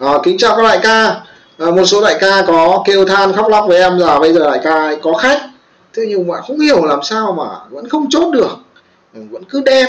à, 0.00 0.18
kính 0.22 0.38
chào 0.38 0.56
các 0.56 0.62
đại 0.62 0.78
ca. 0.82 1.20
À, 1.58 1.70
một 1.70 1.84
số 1.84 2.02
đại 2.02 2.16
ca 2.20 2.42
có 2.46 2.82
kêu 2.86 3.04
than 3.04 3.32
khóc 3.32 3.48
lóc 3.48 3.64
với 3.68 3.78
em 3.78 3.98
là 3.98 4.18
bây 4.18 4.32
giờ 4.32 4.50
đại 4.50 4.60
ca 4.64 4.90
có 5.02 5.12
khách. 5.14 5.40
Thế 5.94 6.02
nhưng 6.08 6.26
mà 6.26 6.40
không 6.40 6.60
hiểu 6.60 6.84
làm 6.84 7.02
sao 7.02 7.32
mà 7.32 7.44
vẫn 7.70 7.88
không 7.88 8.06
chốt 8.10 8.30
được. 8.32 8.56
Ừ, 9.14 9.20
vẫn 9.30 9.44
cứ 9.44 9.60
đen 9.60 9.86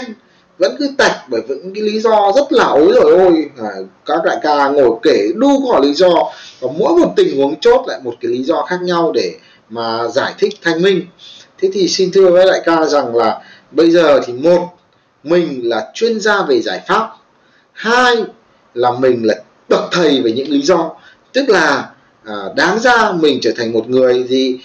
vẫn 0.58 0.76
cứ 0.78 0.90
tạch 0.98 1.16
bởi 1.28 1.42
những 1.48 1.74
cái 1.74 1.82
lý 1.82 2.00
do 2.00 2.32
rất 2.36 2.52
là 2.52 2.64
ối 2.64 2.92
rồi 2.94 3.12
ôi. 3.18 3.50
À, 3.62 3.68
các 4.06 4.18
đại 4.24 4.36
ca 4.42 4.68
ngồi 4.68 4.90
kể 5.02 5.28
đu 5.34 5.72
có 5.72 5.78
lý 5.78 5.92
do 5.92 6.10
và 6.60 6.68
mỗi 6.78 6.92
một 6.92 7.12
tình 7.16 7.36
huống 7.36 7.60
chốt 7.60 7.84
lại 7.86 8.00
một 8.04 8.14
cái 8.20 8.30
lý 8.32 8.42
do 8.42 8.62
khác 8.62 8.78
nhau 8.82 9.12
để 9.14 9.34
mà 9.68 10.08
giải 10.08 10.34
thích 10.38 10.54
thanh 10.62 10.82
minh. 10.82 11.06
Thế 11.58 11.70
thì 11.72 11.88
xin 11.88 12.10
thưa 12.12 12.30
với 12.30 12.46
đại 12.46 12.60
ca 12.64 12.84
rằng 12.84 13.16
là 13.16 13.40
bây 13.70 13.90
giờ 13.90 14.20
thì 14.26 14.32
một 14.32 14.68
mình 15.24 15.60
là 15.68 15.90
chuyên 15.94 16.20
gia 16.20 16.42
về 16.42 16.60
giải 16.60 16.80
pháp. 16.88 17.08
Hai 17.72 18.16
là 18.74 18.90
mình 18.90 19.26
là 19.26 19.34
bậc 19.72 19.84
thầy 19.92 20.22
về 20.22 20.32
những 20.32 20.50
lý 20.50 20.62
do. 20.62 20.90
Tức 21.32 21.48
là 21.48 21.90
à, 22.24 22.34
đáng 22.56 22.78
ra 22.78 23.12
mình 23.12 23.38
trở 23.42 23.50
thành 23.56 23.72
một 23.72 23.88
người 23.88 24.24
gì 24.28 24.58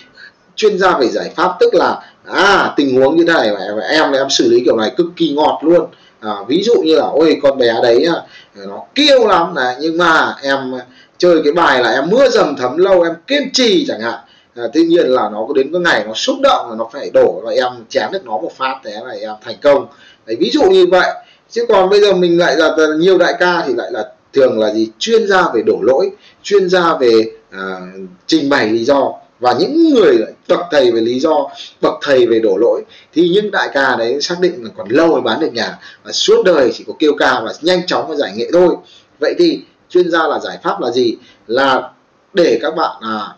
chuyên 0.55 0.77
gia 0.77 0.97
về 0.97 1.07
giải 1.07 1.31
pháp 1.35 1.51
tức 1.59 1.73
là 1.73 2.01
à 2.25 2.73
tình 2.77 3.01
huống 3.01 3.17
như 3.17 3.23
thế 3.27 3.33
này 3.33 3.51
mà 3.51 3.81
em 3.89 4.11
em 4.11 4.29
xử 4.29 4.49
lý 4.49 4.61
kiểu 4.65 4.77
này 4.77 4.91
cực 4.97 5.07
kỳ 5.15 5.29
ngọt 5.29 5.59
luôn. 5.63 5.85
À, 6.19 6.33
ví 6.47 6.63
dụ 6.63 6.73
như 6.85 6.95
là 6.95 7.05
ôi 7.05 7.39
con 7.43 7.57
bé 7.57 7.73
đấy 7.83 8.05
à, 8.05 8.21
nó 8.67 8.81
kêu 8.95 9.27
lắm 9.27 9.55
này 9.55 9.75
nhưng 9.79 9.97
mà 9.97 10.35
em 10.43 10.73
chơi 11.17 11.41
cái 11.43 11.53
bài 11.53 11.83
là 11.83 11.91
em 11.91 12.09
mưa 12.09 12.29
dầm 12.29 12.55
thấm 12.55 12.77
lâu 12.77 13.01
em 13.01 13.13
kiên 13.27 13.49
trì 13.53 13.85
chẳng 13.87 14.01
hạn. 14.01 14.19
À, 14.55 14.63
tuy 14.73 14.83
nhiên 14.83 15.05
là 15.05 15.29
nó 15.29 15.45
có 15.47 15.53
đến 15.53 15.69
cái 15.73 15.81
ngày 15.81 16.03
nó 16.07 16.13
xúc 16.13 16.35
động 16.41 16.69
là 16.69 16.75
nó 16.75 16.89
phải 16.93 17.09
đổ 17.13 17.41
và 17.45 17.51
em 17.51 17.71
chém 17.89 18.11
được 18.11 18.25
nó 18.25 18.31
một 18.31 18.51
phát 18.57 18.75
thế 18.83 18.91
là 19.05 19.13
em 19.21 19.31
thành 19.45 19.55
công. 19.61 19.87
Đấy, 20.25 20.37
ví 20.39 20.49
dụ 20.53 20.61
như 20.61 20.85
vậy. 20.91 21.09
Chứ 21.49 21.65
còn 21.69 21.89
bây 21.89 22.01
giờ 22.01 22.13
mình 22.13 22.39
lại 22.39 22.55
là 22.55 22.75
nhiều 22.99 23.17
đại 23.17 23.33
ca 23.39 23.63
thì 23.67 23.73
lại 23.73 23.91
là 23.91 24.11
thường 24.37 24.59
là 24.59 24.73
gì? 24.73 24.89
Chuyên 24.99 25.27
gia 25.27 25.43
về 25.53 25.61
đổ 25.65 25.79
lỗi 25.81 26.09
chuyên 26.43 26.69
gia 26.69 26.97
về 26.97 27.31
à, 27.51 27.79
trình 28.27 28.49
bày 28.49 28.69
lý 28.69 28.83
do. 28.83 29.13
Và 29.39 29.55
những 29.59 29.93
người 29.93 30.17
bậc 30.47 30.59
thầy 30.71 30.91
về 30.91 31.01
lý 31.01 31.19
do 31.19 31.49
bậc 31.81 31.93
thầy 32.01 32.25
về 32.25 32.39
đổ 32.39 32.57
lỗi 32.57 32.81
thì 33.13 33.29
những 33.29 33.51
đại 33.51 33.69
ca 33.73 33.95
đấy 33.95 34.21
xác 34.21 34.35
định 34.39 34.63
là 34.63 34.69
còn 34.77 34.89
lâu 34.89 35.07
mới 35.07 35.21
bán 35.21 35.39
được 35.39 35.53
nhà. 35.53 35.79
Và 36.03 36.11
suốt 36.11 36.43
đời 36.45 36.71
chỉ 36.73 36.83
có 36.87 36.93
kêu 36.99 37.11
ca 37.19 37.41
và 37.41 37.53
nhanh 37.61 37.87
chóng 37.87 38.07
và 38.07 38.15
giải 38.15 38.31
nghệ 38.35 38.49
thôi. 38.53 38.75
Vậy 39.19 39.35
thì 39.39 39.61
chuyên 39.89 40.11
gia 40.11 40.27
là 40.27 40.39
giải 40.39 40.57
pháp 40.63 40.81
là 40.81 40.91
gì? 40.91 41.15
Là 41.47 41.89
để 42.33 42.59
các 42.61 42.75
bạn 42.75 42.95
à, 43.01 43.35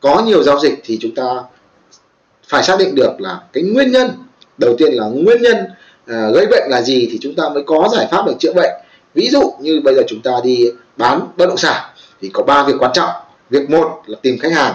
có 0.00 0.22
nhiều 0.26 0.42
giao 0.42 0.60
dịch 0.60 0.80
thì 0.84 0.98
chúng 1.00 1.14
ta 1.14 1.42
phải 2.48 2.62
xác 2.62 2.78
định 2.78 2.94
được 2.94 3.12
là 3.18 3.40
cái 3.52 3.62
nguyên 3.62 3.92
nhân. 3.92 4.10
Đầu 4.58 4.74
tiên 4.78 4.92
là 4.92 5.06
nguyên 5.06 5.42
nhân 5.42 5.56
à, 6.06 6.30
gây 6.34 6.46
bệnh 6.46 6.70
là 6.70 6.82
gì 6.82 7.08
thì 7.12 7.18
chúng 7.20 7.34
ta 7.34 7.48
mới 7.48 7.62
có 7.66 7.88
giải 7.92 8.08
pháp 8.10 8.26
được 8.26 8.34
chữa 8.38 8.52
bệnh 8.52 8.70
ví 9.16 9.30
dụ 9.30 9.52
như 9.60 9.80
bây 9.84 9.94
giờ 9.94 10.02
chúng 10.08 10.20
ta 10.20 10.30
đi 10.44 10.70
bán 10.96 11.20
bất 11.36 11.46
động 11.46 11.56
sản 11.56 11.82
thì 12.20 12.30
có 12.32 12.42
ba 12.42 12.62
việc 12.62 12.74
quan 12.78 12.92
trọng. 12.94 13.10
Việc 13.50 13.70
một 13.70 14.02
là 14.06 14.18
tìm 14.22 14.38
khách 14.38 14.52
hàng 14.52 14.74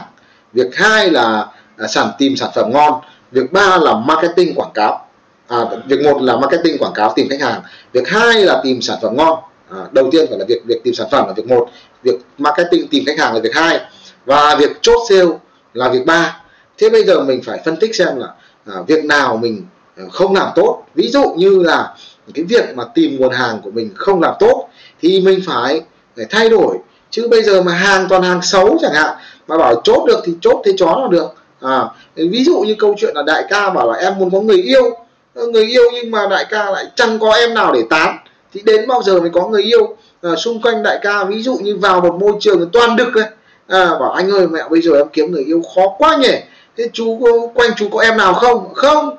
việc 0.54 0.76
hai 0.76 1.10
là 1.10 1.48
à, 1.78 1.88
sản 1.88 2.12
tìm 2.18 2.36
sản 2.36 2.50
phẩm 2.56 2.72
ngon 2.72 3.02
việc 3.32 3.52
ba 3.52 3.78
là 3.78 3.96
marketing 3.96 4.56
quảng 4.56 4.72
cáo. 4.74 5.08
À, 5.48 5.58
việc 5.88 6.02
một 6.04 6.22
là 6.22 6.38
marketing 6.38 6.78
quảng 6.78 6.94
cáo 6.96 7.14
tìm 7.16 7.28
khách 7.30 7.42
hàng 7.42 7.62
việc 7.94 8.08
hai 8.08 8.46
là 8.46 8.62
tìm 8.64 8.82
sản 8.82 8.98
phẩm 9.02 9.18
ngon. 9.18 9.40
À, 9.70 9.78
đầu 9.92 10.10
tiên 10.12 10.26
phải 10.30 10.40
là 10.40 10.46
việc 10.48 10.62
việc 10.68 10.84
tìm 10.84 10.94
sản 10.94 11.08
phẩm 11.12 11.28
là 11.28 11.34
việc 11.34 11.48
một 11.48 11.70
việc 12.04 12.16
marketing 12.38 12.88
tìm 12.88 13.04
khách 13.06 13.20
hàng 13.20 13.34
là 13.34 13.40
việc 13.40 13.56
hai 13.56 13.80
và 14.26 14.56
việc 14.56 14.72
chốt 14.82 15.00
sale 15.10 15.32
là 15.74 15.90
việc 15.90 16.06
ba. 16.06 16.42
Thế 16.78 16.90
bây 16.90 17.04
giờ 17.04 17.24
mình 17.24 17.42
phải 17.44 17.60
phân 17.66 17.78
tích 17.78 17.96
xem 17.96 18.18
là 18.18 18.28
à, 18.66 18.76
việc 18.88 19.06
nào 19.06 19.38
mình 19.38 19.66
à, 19.98 20.04
không 20.12 20.36
làm 20.36 20.48
tốt. 20.56 20.84
Ví 20.96 21.08
dụ 21.08 21.34
như 21.38 21.64
là 21.64 21.96
cái 22.34 22.46
việc 22.46 22.76
mà 22.76 22.84
tìm 22.96 23.18
nguồn 23.20 23.32
hàng 23.32 23.60
của 23.64 23.72
mình 23.72 23.90
không 23.96 24.22
làm 24.22 24.34
tốt 24.40 24.68
thì 25.02 25.22
mình 25.22 25.40
phải 25.48 25.82
phải 26.16 26.26
thay 26.30 26.50
đổi. 26.50 26.78
Chứ 27.10 27.28
bây 27.28 27.44
giờ 27.44 27.62
mà 27.62 27.72
hàng 27.72 28.06
toàn 28.10 28.24
hàng 28.24 28.42
xấu 28.42 28.78
chẳng 28.82 28.94
hạn 28.94 29.16
mà 29.48 29.58
bảo 29.58 29.82
chốt 29.84 30.06
được 30.08 30.20
thì 30.26 30.34
chốt 30.42 30.62
thế 30.66 30.72
chó 30.78 31.00
là 31.02 31.08
được. 31.12 31.28
À, 31.62 31.86
ví 32.16 32.44
dụ 32.44 32.60
như 32.60 32.76
câu 32.80 32.96
chuyện 32.98 33.16
là 33.16 33.24
đại 33.24 33.44
ca 33.50 33.70
bảo 33.70 33.92
là 33.92 33.98
em 33.98 34.18
muốn 34.18 34.32
có 34.32 34.42
người 34.42 34.62
yêu. 34.62 34.98
Ờ, 35.36 35.48
người 35.48 35.66
yêu 35.66 35.84
nhưng 35.94 36.12
mà 36.12 36.28
đại 36.28 36.46
ca 36.50 36.72
lại 36.72 36.86
chẳng 36.96 37.20
có 37.20 37.34
em 37.34 37.54
nào 37.54 37.74
để 37.74 37.84
tán. 37.90 38.18
Thì 38.54 38.62
đến 38.66 38.88
bao 38.88 39.04
giờ 39.04 39.20
mới 39.20 39.30
có 39.30 39.48
người 39.48 39.64
yêu? 39.64 39.96
À, 40.22 40.36
xung 40.36 40.62
quanh 40.62 40.84
đại 40.84 41.00
ca 41.02 41.24
ví 41.24 41.42
dụ 41.42 41.56
như 41.56 41.78
vào 41.78 42.02
một 42.02 42.16
môi 42.20 42.34
trường 42.40 42.70
toàn 42.74 42.96
đực 42.96 43.16
ấy. 43.16 43.26
À, 43.68 43.90
bảo 44.00 44.12
anh 44.12 44.32
ơi 44.32 44.48
mẹ 44.48 44.62
bây 44.70 44.82
giờ 44.82 44.92
em 44.98 45.08
kiếm 45.14 45.32
người 45.32 45.44
yêu 45.44 45.62
khó 45.76 45.82
quá 45.98 46.16
nhỉ. 46.16 46.34
Thế 46.78 46.90
chú 46.94 47.20
quanh 47.54 47.72
chú 47.78 47.90
có 47.92 48.00
em 48.00 48.18
nào 48.18 48.34
không? 48.34 48.74
Không 48.74 49.18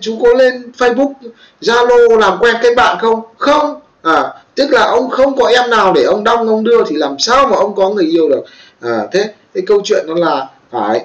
chú 0.00 0.18
có 0.22 0.28
lên 0.38 0.72
facebook 0.78 1.12
zalo 1.60 2.18
làm 2.18 2.38
quen 2.40 2.56
cái 2.62 2.74
bạn 2.74 2.98
không? 3.00 3.20
Không. 3.38 3.80
À 4.02 4.32
tức 4.54 4.70
là 4.70 4.84
ông 4.84 5.10
không 5.10 5.36
có 5.36 5.46
em 5.46 5.70
nào 5.70 5.92
để 5.92 6.02
ông 6.02 6.24
đong 6.24 6.48
ông 6.48 6.64
đưa 6.64 6.84
thì 6.84 6.96
làm 6.96 7.18
sao 7.18 7.46
mà 7.46 7.56
ông 7.56 7.74
có 7.74 7.90
người 7.90 8.04
yêu 8.04 8.28
được? 8.28 8.44
À, 8.80 9.00
thế 9.12 9.34
cái 9.54 9.62
câu 9.66 9.80
chuyện 9.84 10.06
đó 10.08 10.14
là 10.16 10.46
phải 10.70 11.04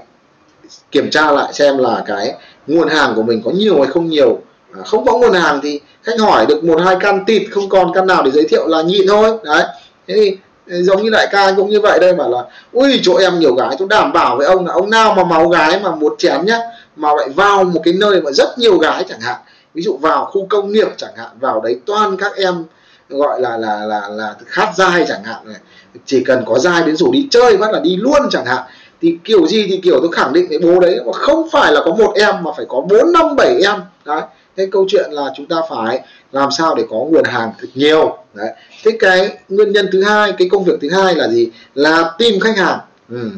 kiểm 0.91 1.09
tra 1.09 1.31
lại 1.31 1.53
xem 1.53 1.77
là 1.77 2.03
cái 2.07 2.33
nguồn 2.67 2.87
hàng 2.87 3.13
của 3.15 3.23
mình 3.23 3.41
có 3.45 3.51
nhiều 3.51 3.81
hay 3.81 3.87
không 3.87 4.07
nhiều. 4.07 4.39
À, 4.73 4.81
không 4.85 5.05
có 5.05 5.17
nguồn 5.17 5.33
hàng 5.33 5.59
thì 5.63 5.79
khách 6.03 6.19
hỏi 6.19 6.45
được 6.45 6.63
một 6.63 6.81
hai 6.85 6.97
căn 6.99 7.25
tịt 7.25 7.41
không 7.51 7.69
còn 7.69 7.93
căn 7.93 8.07
nào 8.07 8.23
để 8.23 8.31
giới 8.31 8.47
thiệu 8.49 8.67
là 8.67 8.81
nhịn 8.81 9.07
thôi. 9.07 9.37
Đấy. 9.43 9.63
Thế 10.07 10.15
thì 10.15 10.37
giống 10.67 11.03
như 11.03 11.09
đại 11.09 11.27
ca 11.31 11.51
cũng 11.57 11.69
như 11.69 11.81
vậy 11.81 11.99
đây 11.99 12.13
bảo 12.13 12.29
là 12.29 12.43
ui 12.71 12.99
chỗ 13.03 13.15
em 13.15 13.39
nhiều 13.39 13.55
gái 13.55 13.75
tôi 13.79 13.87
đảm 13.87 14.13
bảo 14.13 14.37
với 14.37 14.47
ông 14.47 14.65
là 14.65 14.73
ông 14.73 14.89
nào 14.89 15.13
mà 15.13 15.23
máu 15.23 15.49
gái 15.49 15.79
mà 15.83 15.95
muốn 15.95 16.13
chém 16.17 16.45
nhá 16.45 16.59
mà 16.97 17.09
lại 17.17 17.29
vào 17.29 17.63
một 17.63 17.81
cái 17.83 17.93
nơi 17.93 18.21
mà 18.21 18.31
rất 18.31 18.57
nhiều 18.57 18.77
gái 18.77 19.05
chẳng 19.09 19.21
hạn. 19.21 19.37
Ví 19.73 19.81
dụ 19.81 19.97
vào 19.97 20.25
khu 20.25 20.47
công 20.49 20.71
nghiệp 20.71 20.87
chẳng 20.97 21.15
hạn, 21.17 21.29
vào 21.39 21.61
đấy 21.61 21.79
toàn 21.85 22.17
các 22.17 22.35
em 22.35 22.63
gọi 23.09 23.41
là 23.41 23.57
là 23.57 23.85
là 23.85 24.09
là 24.09 24.35
khát 24.45 24.71
dai 24.75 25.05
chẳng 25.07 25.23
hạn 25.23 25.41
này. 25.45 25.59
Chỉ 26.05 26.23
cần 26.23 26.43
có 26.45 26.59
dai 26.59 26.83
đến 26.83 26.95
rủ 26.95 27.11
đi 27.11 27.27
chơi, 27.31 27.57
bắt 27.57 27.71
là 27.71 27.79
đi 27.79 27.97
luôn 27.97 28.21
chẳng 28.31 28.45
hạn. 28.45 28.63
Thì 29.01 29.17
kiểu 29.23 29.47
gì 29.47 29.67
thì 29.67 29.79
kiểu 29.83 29.99
tôi 29.99 30.11
khẳng 30.11 30.33
định 30.33 30.47
cái 30.49 30.59
bố 30.59 30.79
đấy 30.79 30.99
mà 31.05 31.13
không 31.13 31.49
phải 31.51 31.71
là 31.71 31.81
có 31.85 31.91
một 31.93 32.13
em 32.15 32.35
mà 32.43 32.51
phải 32.57 32.65
có 32.69 32.81
bốn, 32.81 33.11
năm, 33.13 33.35
bảy 33.35 33.61
em. 33.63 33.81
Đấy, 34.05 34.21
thế 34.57 34.67
câu 34.71 34.85
chuyện 34.89 35.11
là 35.11 35.33
chúng 35.37 35.45
ta 35.45 35.55
phải 35.69 35.99
làm 36.31 36.51
sao 36.51 36.75
để 36.75 36.83
có 36.89 36.95
nguồn 36.95 37.23
hàng 37.23 37.51
thật 37.59 37.67
nhiều. 37.73 38.17
Đấy, 38.33 38.49
thế 38.83 38.91
cái 38.99 39.37
nguyên 39.49 39.71
nhân 39.71 39.89
thứ 39.91 40.03
hai, 40.03 40.33
cái 40.37 40.49
công 40.51 40.63
việc 40.63 40.73
thứ 40.81 40.89
hai 40.89 41.15
là 41.15 41.27
gì? 41.27 41.49
Là 41.75 42.11
tìm 42.17 42.39
khách 42.39 42.57
hàng. 42.57 42.79
Ừ. 43.09 43.29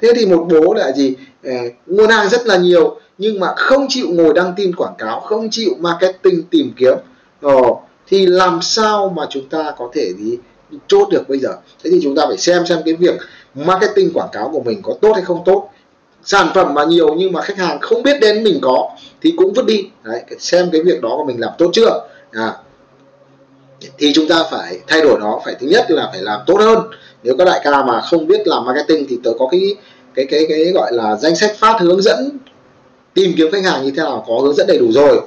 thế 0.00 0.12
thì 0.16 0.26
một 0.26 0.46
bố 0.50 0.74
là 0.74 0.92
gì? 0.92 1.14
Ờ, 1.44 1.50
nguồn 1.86 2.10
hàng 2.10 2.28
rất 2.28 2.46
là 2.46 2.56
nhiều 2.56 3.00
nhưng 3.18 3.40
mà 3.40 3.54
không 3.56 3.86
chịu 3.88 4.06
ngồi 4.10 4.34
đăng 4.34 4.52
tin 4.56 4.76
quảng 4.76 4.94
cáo 4.98 5.20
không 5.20 5.48
chịu 5.50 5.70
marketing 5.80 6.42
tìm 6.50 6.72
kiếm 6.76 6.94
Ồ, 7.40 7.82
thì 8.06 8.26
làm 8.26 8.62
sao 8.62 9.12
mà 9.16 9.26
chúng 9.30 9.48
ta 9.48 9.74
có 9.78 9.90
thể 9.94 10.12
đi 10.18 10.38
chốt 10.86 11.08
được 11.10 11.28
bây 11.28 11.38
giờ? 11.38 11.50
Thế 11.84 11.90
thì 11.90 12.00
chúng 12.02 12.16
ta 12.16 12.26
phải 12.26 12.36
xem 12.36 12.66
xem 12.66 12.78
cái 12.84 12.94
việc 12.94 13.14
marketing 13.54 14.10
quảng 14.14 14.28
cáo 14.32 14.50
của 14.52 14.60
mình 14.60 14.82
có 14.82 14.94
tốt 15.00 15.12
hay 15.14 15.24
không 15.24 15.42
tốt. 15.44 15.70
Sản 16.24 16.48
phẩm 16.54 16.74
mà 16.74 16.84
nhiều 16.84 17.14
nhưng 17.14 17.32
mà 17.32 17.42
khách 17.42 17.56
hàng 17.56 17.80
không 17.80 18.02
biết 18.02 18.20
đến 18.20 18.44
mình 18.44 18.58
có 18.62 18.90
thì 19.22 19.34
cũng 19.36 19.52
vứt 19.52 19.66
đi. 19.66 19.86
Đấy 20.04 20.22
xem 20.38 20.68
cái 20.72 20.82
việc 20.82 21.02
đó 21.02 21.08
của 21.16 21.24
mình 21.24 21.40
làm 21.40 21.52
tốt 21.58 21.70
chưa? 21.72 22.08
À, 22.32 22.56
thì 23.98 24.12
chúng 24.14 24.28
ta 24.28 24.44
phải 24.50 24.80
thay 24.86 25.00
đổi 25.00 25.18
nó. 25.20 25.40
Phải 25.44 25.54
thứ 25.60 25.66
nhất 25.66 25.90
là 25.90 26.08
phải 26.12 26.22
làm 26.22 26.40
tốt 26.46 26.56
hơn. 26.60 26.78
Nếu 27.22 27.34
các 27.38 27.44
đại 27.44 27.60
ca 27.64 27.82
mà 27.82 28.00
không 28.00 28.26
biết 28.26 28.46
làm 28.46 28.64
marketing 28.64 29.06
thì 29.08 29.18
tớ 29.24 29.30
có 29.38 29.48
cái 29.50 29.60
cái 30.14 30.26
cái 30.30 30.46
cái 30.48 30.64
gọi 30.74 30.92
là 30.92 31.16
danh 31.16 31.36
sách 31.36 31.56
phát 31.58 31.80
hướng 31.80 32.02
dẫn 32.02 32.38
tìm 33.18 33.34
kiếm 33.36 33.50
khách 33.52 33.64
hàng 33.64 33.84
như 33.84 33.90
thế 33.90 34.02
nào 34.02 34.24
có 34.28 34.38
hướng 34.42 34.54
dẫn 34.54 34.66
đầy 34.66 34.78
đủ 34.78 34.92
rồi. 34.92 35.20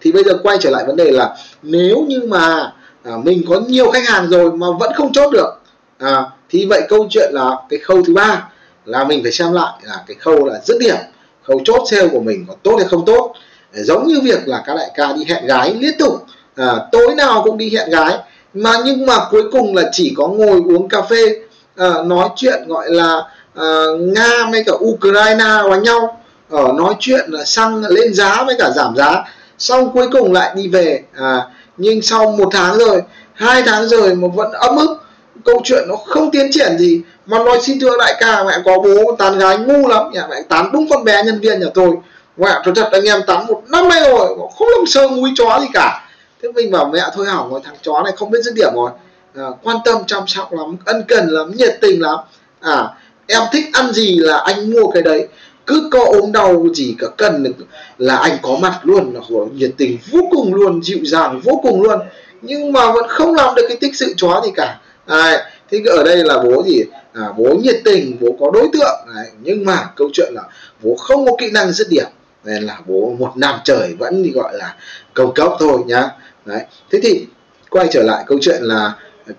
Thì 0.00 0.12
bây 0.12 0.24
giờ 0.24 0.32
quay 0.42 0.58
trở 0.60 0.70
lại 0.70 0.84
vấn 0.86 0.96
đề 0.96 1.10
là 1.10 1.36
nếu 1.62 2.04
như 2.08 2.20
mà 2.28 2.72
à, 3.02 3.12
mình 3.24 3.42
có 3.48 3.60
nhiều 3.68 3.90
khách 3.90 4.08
hàng 4.08 4.28
rồi 4.28 4.52
mà 4.52 4.66
vẫn 4.80 4.92
không 4.96 5.12
chốt 5.12 5.30
được 5.30 5.50
à, 5.98 6.24
thì 6.50 6.66
vậy 6.66 6.82
câu 6.88 7.06
chuyện 7.10 7.30
là 7.32 7.56
cái 7.68 7.78
khâu 7.78 8.02
thứ 8.02 8.14
ba 8.14 8.48
là 8.84 9.04
mình 9.04 9.22
phải 9.22 9.32
xem 9.32 9.52
lại 9.52 9.72
là 9.82 10.04
cái 10.06 10.16
khâu 10.20 10.44
là 10.46 10.60
dứt 10.64 10.76
điểm 10.80 10.96
khâu 11.42 11.60
chốt 11.64 11.82
sale 11.90 12.08
của 12.08 12.20
mình 12.20 12.44
có 12.48 12.54
tốt 12.62 12.76
hay 12.78 12.86
không 12.88 13.04
tốt. 13.04 13.32
Giống 13.72 14.08
như 14.08 14.20
việc 14.20 14.48
là 14.48 14.62
các 14.66 14.74
đại 14.74 14.90
ca 14.94 15.12
đi 15.12 15.24
hẹn 15.24 15.46
gái 15.46 15.74
liên 15.74 15.98
tục 15.98 16.26
à, 16.54 16.76
tối 16.92 17.14
nào 17.14 17.42
cũng 17.44 17.58
đi 17.58 17.76
hẹn 17.76 17.90
gái 17.90 18.18
mà 18.54 18.72
nhưng 18.84 19.06
mà 19.06 19.18
cuối 19.30 19.42
cùng 19.52 19.76
là 19.76 19.82
chỉ 19.92 20.14
có 20.16 20.28
ngồi 20.28 20.60
uống 20.66 20.88
cà 20.88 21.02
phê 21.02 21.40
à, 21.76 21.90
nói 22.06 22.28
chuyện 22.36 22.68
gọi 22.68 22.90
là 22.90 23.22
à, 23.54 23.84
nga 23.98 24.50
với 24.50 24.64
cả 24.66 24.72
ukraine 24.80 25.44
đánh 25.70 25.82
nhau 25.82 26.20
ở 26.50 26.72
nói 26.72 26.94
chuyện 27.00 27.24
là 27.28 27.44
xăng 27.44 27.82
lên 27.88 28.14
giá 28.14 28.42
với 28.46 28.56
cả 28.58 28.70
giảm 28.70 28.96
giá. 28.96 29.24
Xong 29.58 29.92
cuối 29.92 30.08
cùng 30.12 30.32
lại 30.32 30.52
đi 30.56 30.68
về 30.68 31.02
à, 31.14 31.42
nhưng 31.76 32.02
sau 32.02 32.30
một 32.38 32.48
tháng 32.52 32.78
rồi 32.78 33.02
hai 33.34 33.62
tháng 33.62 33.88
rồi 33.88 34.14
mà 34.14 34.28
vẫn 34.34 34.52
ấm 34.52 34.76
ức 34.76 35.02
câu 35.44 35.60
chuyện 35.64 35.84
nó 35.88 35.96
không 35.96 36.30
tiến 36.30 36.50
triển 36.52 36.78
gì. 36.78 37.02
Mà 37.26 37.38
nói 37.38 37.58
xin 37.62 37.80
thưa 37.80 37.98
đại 37.98 38.14
ca 38.20 38.44
mẹ 38.44 38.52
có 38.64 38.78
bố 38.78 39.16
tán 39.18 39.38
gái 39.38 39.58
ngu 39.58 39.88
lắm 39.88 40.10
nhà 40.12 40.26
mẹ 40.30 40.36
tán 40.48 40.70
đúng 40.72 40.86
con 40.90 41.04
bé 41.04 41.22
nhân 41.24 41.40
viên 41.40 41.60
nhà 41.60 41.66
tôi. 41.74 41.90
Mẹ 42.36 42.60
tôi 42.64 42.74
thật 42.74 42.88
anh 42.92 43.04
em 43.04 43.20
tán 43.26 43.46
một 43.46 43.62
năm 43.68 43.88
nay 43.88 44.00
rồi 44.10 44.28
không 44.58 44.68
làm 44.76 44.86
sơ 44.86 45.08
mũi 45.08 45.30
chó 45.36 45.58
gì 45.60 45.66
cả. 45.72 46.08
Thế 46.42 46.52
mình 46.52 46.70
bảo 46.70 46.90
mẹ 46.92 47.00
thôi 47.14 47.26
hỏng 47.26 47.50
rồi 47.50 47.60
thằng 47.64 47.76
chó 47.82 48.02
này 48.02 48.12
không 48.16 48.30
biết 48.30 48.38
dứt 48.42 48.54
điểm 48.54 48.72
rồi. 48.74 48.90
À, 49.34 49.46
quan 49.62 49.76
tâm 49.84 49.98
chăm 50.06 50.26
sóc 50.26 50.52
lắm 50.52 50.76
ân 50.84 51.04
cần 51.08 51.28
lắm 51.28 51.52
nhiệt 51.56 51.78
tình 51.80 52.02
lắm. 52.02 52.18
À 52.60 52.88
em 53.26 53.42
thích 53.52 53.64
ăn 53.72 53.92
gì 53.92 54.16
là 54.18 54.38
anh 54.38 54.70
mua 54.70 54.90
cái 54.90 55.02
đấy 55.02 55.28
cứ 55.66 55.88
có 55.92 56.04
ốm 56.04 56.32
đau 56.32 56.66
gì 56.74 56.94
cả 56.98 57.06
cần 57.16 57.52
là 57.98 58.16
anh 58.16 58.36
có 58.42 58.56
mặt 58.60 58.80
luôn 58.82 59.14
là 59.14 59.20
nhiệt 59.54 59.70
tình 59.76 59.98
vô 60.10 60.20
cùng 60.30 60.54
luôn 60.54 60.82
dịu 60.82 60.98
dàng 61.02 61.40
vô 61.44 61.60
cùng 61.62 61.82
luôn. 61.82 62.00
Nhưng 62.42 62.72
mà 62.72 62.92
vẫn 62.92 63.08
không 63.08 63.34
làm 63.34 63.54
được 63.54 63.62
cái 63.68 63.76
tích 63.76 63.96
sự 63.96 64.14
chó 64.16 64.42
gì 64.44 64.50
cả. 64.54 64.78
À, 65.06 65.50
thế 65.70 65.82
ở 65.86 66.04
đây 66.04 66.16
là 66.16 66.42
bố 66.42 66.62
gì 66.66 66.82
à, 67.12 67.22
bố 67.38 67.54
nhiệt 67.62 67.76
tình 67.84 68.16
bố 68.20 68.36
có 68.40 68.50
đối 68.50 68.68
tượng. 68.72 69.06
Đấy. 69.14 69.26
nhưng 69.42 69.64
mà 69.64 69.88
câu 69.96 70.08
chuyện 70.12 70.32
là 70.34 70.42
bố 70.82 70.96
không 70.96 71.26
có 71.26 71.32
kỹ 71.38 71.50
năng 71.50 71.72
dứt 71.72 71.86
điểm. 71.90 72.06
Nên 72.44 72.62
là 72.62 72.80
bố 72.86 73.16
một 73.18 73.32
năm 73.36 73.58
trời 73.64 73.94
vẫn 73.98 74.22
đi 74.22 74.30
gọi 74.30 74.56
là 74.56 74.76
cầu 75.14 75.32
cấp 75.34 75.52
thôi 75.58 75.78
nhá. 75.86 76.08
Đấy 76.44 76.60
thế 76.90 76.98
thì 77.02 77.26
quay 77.70 77.88
trở 77.90 78.02
lại 78.02 78.24
câu 78.26 78.38
chuyện 78.40 78.62
là 78.62 78.92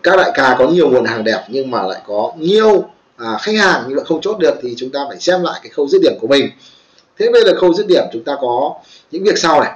các 0.04 0.18
đại 0.18 0.32
ca 0.34 0.56
có 0.60 0.68
nhiều 0.68 0.90
nguồn 0.90 1.06
hàng 1.06 1.24
đẹp 1.24 1.44
nhưng 1.50 1.72
mà 1.72 1.84
lại 1.84 2.02
có 2.08 2.34
nhiều 2.40 2.90
à, 3.18 3.38
khách 3.42 3.56
hàng 3.56 3.84
nhưng 3.88 3.98
mà 3.98 4.04
không 4.04 4.22
chốt 4.22 4.38
được 4.40 4.54
thì 4.62 4.74
chúng 4.78 4.90
ta 4.90 5.00
phải 5.10 5.20
xem 5.20 5.44
lại 5.44 5.60
cái 5.64 5.70
khâu 5.70 5.88
dứt 5.88 6.02
điểm 6.02 6.14
của 6.22 6.28
mình. 6.28 6.50
Thế 7.20 7.30
bây 7.30 7.44
giờ 7.44 7.54
khâu 7.60 7.74
dứt 7.74 7.88
điểm 7.88 8.04
chúng 8.14 8.24
ta 8.24 8.36
có 8.42 8.76
những 9.12 9.24
việc 9.24 9.38
sau 9.38 9.62
này. 9.62 9.72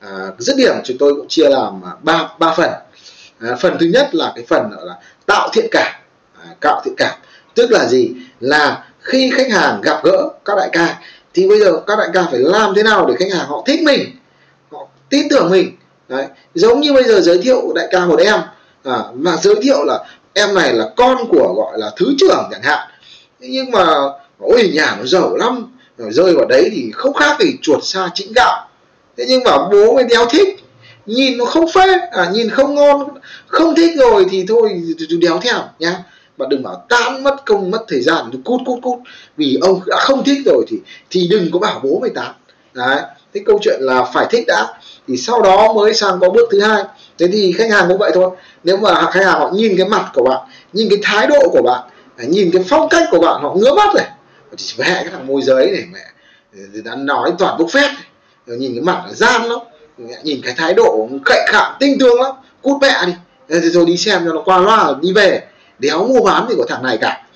À, 0.00 0.26
dứt 0.38 0.56
điểm 0.56 0.74
chúng 0.84 0.98
tôi 0.98 1.14
cũng 1.14 1.28
chia 1.28 1.48
làm 1.48 1.82
à, 1.84 1.90
ba 2.02 2.28
ba 2.38 2.54
phần. 2.56 2.70
À, 3.40 3.56
phần 3.60 3.76
thứ 3.80 3.86
nhất 3.86 4.14
là 4.14 4.32
cái 4.34 4.44
phần 4.48 4.70
là 4.82 4.94
tạo 5.26 5.48
thiện 5.52 5.66
cảm. 5.70 5.92
À, 6.44 6.54
tạo 6.60 6.82
thiện 6.84 6.94
cảm. 6.96 7.18
Tức 7.54 7.70
là 7.70 7.86
gì? 7.86 8.10
Là 8.40 8.84
khi 9.00 9.30
khách 9.34 9.50
hàng 9.50 9.80
gặp 9.80 10.00
gỡ 10.04 10.28
các 10.44 10.56
đại 10.56 10.68
ca 10.72 11.00
thì 11.34 11.48
bây 11.48 11.60
giờ 11.60 11.80
các 11.86 11.98
đại 11.98 12.08
ca 12.12 12.22
phải 12.30 12.40
làm 12.40 12.74
thế 12.74 12.82
nào 12.82 13.06
để 13.06 13.14
khách 13.18 13.36
hàng 13.38 13.46
họ 13.46 13.62
thích 13.66 13.80
mình 13.82 14.00
họ 14.72 14.86
tin 15.10 15.28
tưởng 15.28 15.50
mình? 15.50 15.76
Đấy. 16.08 16.26
giống 16.54 16.80
như 16.80 16.92
bây 16.92 17.04
giờ 17.04 17.20
giới 17.20 17.38
thiệu 17.38 17.72
đại 17.74 17.88
ca 17.90 18.06
một 18.06 18.20
em. 18.20 18.40
À, 18.84 19.02
mà 19.14 19.36
giới 19.36 19.54
thiệu 19.62 19.84
là 19.84 20.04
em 20.38 20.54
này 20.54 20.72
là 20.72 20.88
con 20.96 21.16
của 21.28 21.54
gọi 21.56 21.78
là 21.78 21.90
thứ 21.96 22.14
trưởng 22.18 22.48
chẳng 22.50 22.62
hạn. 22.62 22.88
Nhưng 23.40 23.70
mà 23.70 23.86
ôi 24.38 24.70
nhà 24.74 24.96
nó 24.98 25.06
giàu 25.06 25.36
lắm. 25.36 25.72
Rồi 25.98 26.12
rơi 26.12 26.34
vào 26.34 26.46
đấy 26.48 26.70
thì 26.72 26.90
không 26.94 27.14
khác 27.14 27.36
gì 27.40 27.56
chuột 27.62 27.84
xa 27.84 28.10
chính 28.14 28.32
gạo. 28.36 28.68
Thế 29.16 29.24
nhưng 29.28 29.44
mà 29.44 29.58
bố 29.58 29.94
mới 29.94 30.04
đéo 30.04 30.26
thích. 30.30 30.48
Nhìn 31.06 31.38
nó 31.38 31.44
không 31.44 31.72
phê 31.74 31.98
à, 32.12 32.30
nhìn 32.32 32.50
không 32.50 32.74
ngon 32.74 33.08
không 33.46 33.74
thích 33.76 33.90
rồi 33.98 34.26
thì 34.30 34.44
thôi 34.48 34.82
đéo 35.20 35.38
theo 35.42 35.58
nhá. 35.78 36.02
Mà 36.36 36.46
đừng 36.50 36.62
bảo 36.62 36.86
tán 36.88 37.22
mất 37.22 37.36
công 37.46 37.70
mất 37.70 37.84
thời 37.88 38.00
gian 38.00 38.24
cút 38.44 38.60
cút 38.66 38.82
cút. 38.82 38.98
Vì 39.36 39.58
ông 39.62 39.80
đã 39.86 39.96
không 40.00 40.24
thích 40.24 40.38
rồi 40.46 40.64
thì 40.68 40.76
thì 41.10 41.28
đừng 41.30 41.50
có 41.52 41.58
bảo 41.58 41.80
bố 41.84 41.98
mày 42.00 42.10
tán. 42.14 42.32
Đấy 42.74 43.02
cái 43.36 43.44
câu 43.46 43.58
chuyện 43.62 43.78
là 43.80 44.04
phải 44.14 44.26
thích 44.30 44.44
đã 44.46 44.66
thì 45.08 45.16
sau 45.16 45.42
đó 45.42 45.72
mới 45.72 45.94
sang 45.94 46.18
có 46.20 46.30
bước 46.30 46.48
thứ 46.52 46.60
hai. 46.60 46.84
Thế 47.18 47.26
thì 47.32 47.52
khách 47.52 47.70
hàng 47.70 47.84
cũng 47.88 47.98
vậy 47.98 48.10
thôi. 48.14 48.30
Nếu 48.64 48.76
mà 48.76 49.10
khách 49.10 49.24
hàng 49.24 49.40
họ 49.40 49.50
nhìn 49.52 49.76
cái 49.76 49.88
mặt 49.88 50.10
của 50.14 50.22
bạn 50.22 50.40
nhìn 50.72 50.88
cái 50.90 50.98
thái 51.02 51.26
độ 51.26 51.48
của 51.52 51.62
bạn 51.62 51.80
à, 52.16 52.24
nhìn 52.28 52.50
cái 52.52 52.64
phong 52.68 52.88
cách 52.88 53.08
của 53.10 53.18
bạn 53.18 53.42
họ 53.42 53.54
ngứa 53.54 53.74
mắt 53.74 53.94
này 53.94 54.06
thì 54.56 54.64
mẹ 54.78 54.94
cái 54.94 55.08
thằng 55.12 55.26
môi 55.26 55.42
giới 55.42 55.66
này 55.66 55.84
mẹ 55.92 56.00
ờ, 56.52 56.80
đã 56.84 56.94
nói 56.96 57.32
toàn 57.38 57.58
bốc 57.58 57.68
phét 57.70 57.90
rồi 58.46 58.56
ờ, 58.56 58.60
nhìn 58.60 58.74
cái 58.74 58.82
mặt 58.82 59.02
là 59.06 59.12
gian 59.12 59.44
lắm. 59.44 59.58
Nhìn 60.22 60.40
cái 60.42 60.54
thái 60.56 60.74
độ 60.74 61.08
cậy 61.24 61.46
khạm 61.48 61.72
tinh 61.80 61.98
tương 62.00 62.20
lắm. 62.20 62.34
Cút 62.62 62.82
mẹ 62.82 63.06
đi. 63.06 63.12
Rồi, 63.48 63.60
rồi 63.60 63.84
đi 63.84 63.96
xem 63.96 64.22
cho 64.24 64.32
nó 64.32 64.42
qua 64.44 64.58
loa 64.58 64.94
đi 65.00 65.12
về. 65.12 65.42
Đéo 65.78 66.08
mua 66.08 66.20
bán 66.20 66.46
gì 66.48 66.54
của 66.56 66.64
thằng 66.68 66.82
này 66.82 66.98
cả. 67.00 67.26